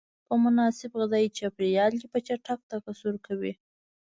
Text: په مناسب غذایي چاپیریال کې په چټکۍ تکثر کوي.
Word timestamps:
په 0.27 0.33
مناسب 0.43 0.91
غذایي 0.99 1.29
چاپیریال 1.37 1.93
کې 1.99 2.07
په 2.13 2.19
چټکۍ 2.27 2.63
تکثر 2.85 3.15
کوي. 3.25 3.53